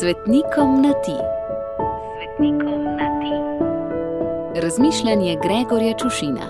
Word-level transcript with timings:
Svetnikom 0.00 0.82
na 0.82 0.92
ti. 0.92 1.16
Svetnikom 2.16 2.84
na 2.84 3.08
ti. 3.20 3.32
Razmišljanje 4.60 5.36
Gregorja 5.42 5.94
Čušina. 5.98 6.46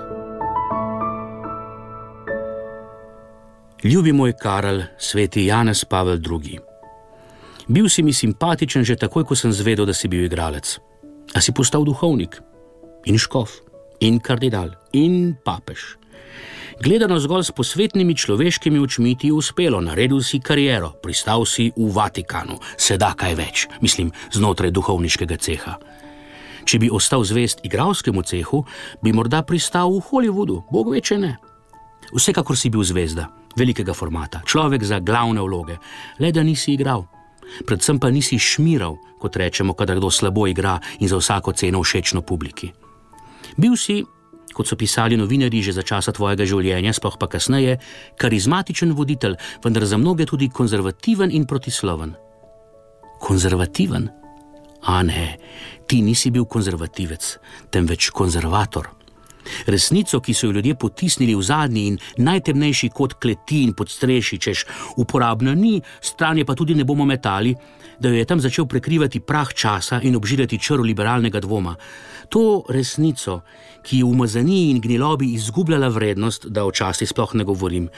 Ljubi 3.85 4.13
moj 4.13 4.33
Karl, 4.33 4.81
sveti 4.99 5.47
Janez 5.47 5.85
Pavel 5.85 6.19
II. 6.19 6.59
Bil 7.67 7.89
si 7.89 8.03
mi 8.03 8.13
simpatičen 8.13 8.85
že 8.85 8.97
takoj, 8.97 9.25
ko 9.25 9.39
sem 9.39 9.53
zvedel, 9.53 9.87
da 9.87 9.95
si 9.95 10.09
bil 10.09 10.25
igralec. 10.25 10.81
A 11.35 11.41
si 11.41 11.53
postal 11.53 11.85
duhovnik 11.85 12.43
in 13.07 13.19
škof 13.19 13.51
in 14.01 14.19
kardinal 14.19 14.75
in 14.93 15.37
papež. 15.45 15.95
Gledano 16.77 17.17
zgolj 17.17 17.49
s 17.49 17.53
posvetnimi 17.57 18.13
človeškimi 18.13 18.79
očmi 18.79 19.15
ti 19.17 19.27
je 19.27 19.33
uspelo, 19.33 19.81
naredil 19.81 20.21
si 20.21 20.41
kariero, 20.41 20.93
pristal 21.03 21.47
si 21.49 21.73
v 21.73 21.89
Vatikanu, 21.89 22.61
sedaj 22.77 23.15
kaj 23.17 23.35
več, 23.35 23.65
mislim, 23.81 24.13
znotraj 24.37 24.75
duhovniškega 24.77 25.37
ceha. 25.41 25.79
Če 26.69 26.79
bi 26.83 26.91
ostal 26.93 27.25
zvest 27.25 27.65
igralskemu 27.65 28.23
cehu, 28.29 28.61
bi 29.01 29.15
morda 29.17 29.41
pristal 29.43 29.89
v 29.95 30.05
Hollywoodu, 30.05 30.67
bog 30.69 30.93
veče 30.93 31.17
ne. 31.17 31.33
Vsekakor 32.13 32.59
si 32.61 32.69
bil 32.69 32.85
zvezda, 32.85 33.31
velikega 33.57 33.97
formata, 33.97 34.43
človek 34.45 34.85
za 34.85 35.01
glavne 35.01 35.41
vloge, 35.41 35.79
le 36.21 36.33
da 36.33 36.45
nisi 36.45 36.77
igral. 36.77 37.07
Predvsem 37.65 37.97
pa 37.97 38.11
nisi 38.13 38.37
šmiral, 38.37 38.99
kot 39.23 39.39
rečemo, 39.41 39.73
kadar 39.73 39.97
kdo 39.97 40.11
slabo 40.13 40.45
igra 40.45 40.77
in 41.01 41.09
za 41.09 41.17
vsako 41.17 41.57
ceno 41.57 41.81
všečno 41.81 42.21
publiki. 42.21 42.69
Bil 43.57 43.81
si 43.81 44.03
kot 44.57 44.69
so 44.71 44.77
pisali 44.81 45.19
novinari 45.21 45.61
že 45.63 45.77
za 45.77 45.85
časa 45.85 46.17
tvojega 46.17 46.49
življenja, 46.49 46.97
sploh 46.97 47.21
pa 47.21 47.29
kasneje, 47.29 47.77
karizmatičen 48.17 48.97
voditelj, 48.97 49.37
vendar 49.65 49.85
za 49.85 50.01
mnoge 50.01 50.25
tudi 50.27 50.49
konzervativen 50.49 51.31
in 51.31 51.45
protisloven. 51.45 52.17
Konzervativen? 53.21 54.09
A 54.87 55.03
ne, 55.03 55.37
ti 55.87 56.01
nisi 56.03 56.31
bil 56.31 56.47
konzervativec, 56.49 57.37
temveč 57.75 58.11
konzervator. 58.15 58.93
Resnico, 59.67 60.21
ki 60.21 60.35
so 60.35 60.47
jo 60.47 60.53
ljudje 60.53 60.75
potisnili 60.75 61.35
v 61.35 61.43
zadnji 61.43 61.87
in 61.87 61.99
najtemnejši 62.19 62.89
kot 62.95 63.15
kleti 63.23 63.63
in 63.65 63.73
podstreši, 63.73 64.39
češ 64.39 64.65
uporabna 64.97 65.55
ni, 65.55 65.81
stran 66.01 66.39
je 66.39 66.45
pa 66.45 66.55
tudi 66.55 66.75
ne 66.75 66.85
bomo 66.85 67.05
metali, 67.05 67.55
da 68.01 68.09
jo 68.09 68.15
je 68.15 68.25
tam 68.25 68.41
začel 68.41 68.67
prekrivati 68.67 69.21
prah 69.21 69.53
časa 69.55 70.01
in 70.03 70.17
obžirati 70.17 70.59
črl 70.59 70.83
liberalnega 70.83 71.41
dvoma. 71.41 71.77
To 72.29 72.65
resnico, 72.69 73.41
ki 73.83 73.99
je 73.99 74.05
v 74.05 74.11
umazaniji 74.11 74.71
in 74.71 74.81
gnilobi 74.81 75.33
izgubljala 75.35 75.89
vrednost, 75.89 76.47
da 76.51 76.65
o 76.65 76.73
časti 76.73 77.07
sploh 77.07 77.35
ne 77.35 77.45
govorim, 77.45 77.89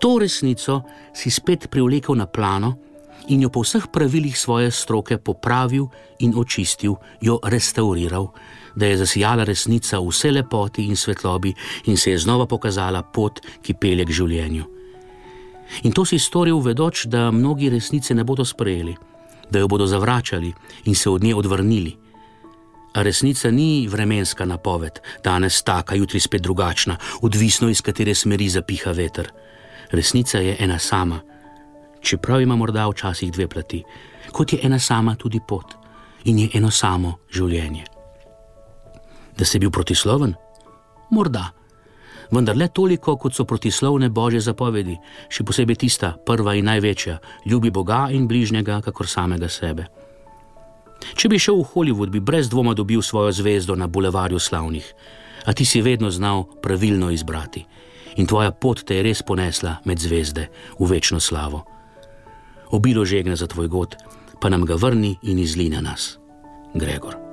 to 0.00 0.18
resnico 0.18 0.82
si 1.14 1.30
spet 1.30 1.70
privlekel 1.70 2.14
na 2.18 2.26
plano 2.26 2.85
in 3.28 3.42
jo 3.42 3.50
po 3.50 3.60
vseh 3.62 3.86
pravilih 3.92 4.38
svoje 4.38 4.70
stroke 4.70 5.18
popravil 5.18 5.88
in 6.18 6.32
očistil, 6.36 6.96
jo 7.20 7.38
restauriral, 7.44 8.32
da 8.76 8.86
je 8.86 8.96
zasijala 8.96 9.44
resnica 9.44 9.98
v 9.98 10.08
vse 10.08 10.30
lepoti 10.30 10.86
in 10.86 10.96
svetlobi 10.96 11.54
in 11.84 11.96
se 11.96 12.10
je 12.10 12.18
znova 12.18 12.46
pokazala 12.46 13.02
pot, 13.02 13.40
ki 13.62 13.74
pelje 13.74 14.04
k 14.04 14.12
življenju. 14.12 14.64
In 15.82 15.92
to 15.92 16.04
si 16.04 16.18
storil, 16.18 16.60
vedoč, 16.62 17.06
da 17.06 17.30
mnogi 17.30 17.70
resnice 17.70 18.14
ne 18.14 18.24
bodo 18.24 18.44
sprejeli, 18.44 18.94
da 19.50 19.58
jo 19.58 19.68
bodo 19.68 19.86
zavračali 19.86 20.52
in 20.84 20.94
se 20.94 21.10
od 21.10 21.22
nje 21.22 21.34
odvrnili. 21.34 21.96
A 22.94 23.02
resnica 23.02 23.50
ni 23.50 23.88
vremenska 23.88 24.44
napoved, 24.44 25.00
danes 25.24 25.62
taka, 25.62 25.94
jutri 25.94 26.20
spet 26.20 26.42
drugačna, 26.42 26.96
odvisno 27.20 27.68
iz 27.68 27.82
katere 27.82 28.14
smeri 28.14 28.48
zapiha 28.48 28.92
veter. 28.92 29.32
Resnica 29.90 30.38
je 30.38 30.56
ena 30.60 30.78
sama, 30.78 31.20
čeprav 32.06 32.40
ima 32.40 32.56
morda 32.56 32.86
včasih 32.88 33.32
dve 33.32 33.48
plati, 33.48 33.82
kot 34.32 34.52
je 34.52 34.60
ena 34.62 34.78
sama 34.78 35.14
tudi 35.14 35.40
pot 35.48 35.74
in 36.24 36.38
je 36.38 36.48
eno 36.54 36.70
samo 36.70 37.18
življenje. 37.30 37.84
Da 39.38 39.44
si 39.44 39.58
bil 39.58 39.70
protisloven? 39.70 40.34
Morda. 41.10 41.50
Vendar 42.30 42.56
le 42.56 42.66
toliko, 42.68 43.14
kot 43.16 43.34
so 43.34 43.44
protislovne 43.46 44.08
božje 44.10 44.40
zapovedi, 44.42 44.96
še 45.30 45.44
posebej 45.46 45.76
tista, 45.84 46.16
prva 46.26 46.56
in 46.58 46.66
največja: 46.66 47.18
ljubi 47.46 47.70
Boga 47.70 48.08
in 48.10 48.26
bližnjega, 48.26 48.80
kakor 48.82 49.06
samega 49.06 49.48
sebe. 49.48 49.86
Če 51.14 51.28
bi 51.28 51.38
šel 51.38 51.60
v 51.60 51.68
Hollywood, 51.74 52.10
bi 52.10 52.20
brez 52.20 52.48
dvoma 52.50 52.74
dobil 52.74 53.02
svojo 53.02 53.30
zvezdo 53.32 53.76
na 53.76 53.86
bulevarju 53.86 54.40
slavnih, 54.42 54.86
a 55.46 55.52
ti 55.52 55.64
si 55.64 55.82
vedno 55.82 56.10
znal 56.10 56.48
pravilno 56.62 57.10
izbrati 57.10 57.66
in 58.16 58.26
tvoja 58.26 58.50
pot 58.50 58.80
te 58.80 58.96
je 58.96 59.02
res 59.04 59.22
ponesla 59.22 59.76
med 59.84 60.00
zvezde 60.00 60.48
v 60.78 60.88
večno 60.88 61.20
slavo. 61.20 61.64
Obilo 62.70 63.04
žegne 63.04 63.36
za 63.36 63.46
tvoj 63.46 63.68
god, 63.68 63.96
pa 64.40 64.48
nam 64.48 64.64
ga 64.64 64.74
vrni 64.74 65.16
in 65.22 65.38
izli 65.38 65.68
na 65.68 65.80
nas, 65.80 66.18
Gregor. 66.74 67.25